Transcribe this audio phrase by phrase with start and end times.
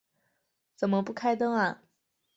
[0.75, 1.83] 怎么不开灯啊